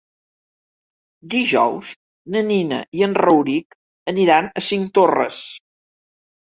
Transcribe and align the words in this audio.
Dijous 1.33 1.91
na 2.37 2.43
Nina 2.49 2.81
i 3.01 3.07
en 3.09 3.15
Rauric 3.21 3.81
aniran 4.15 4.53
a 4.65 4.69
Cinctorres. 4.73 5.49